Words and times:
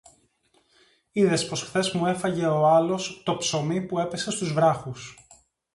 Είδες 1.11 1.47
πως 1.47 1.61
χθες 1.63 1.91
μου 1.91 2.05
έφαγε 2.05 2.45
ο 2.45 2.67
άλλος 2.67 3.21
το 3.25 3.37
ψωμί 3.37 3.81
που 3.85 3.99
έπεσε 3.99 4.31
στους 4.31 4.53
βράχους 4.53 5.15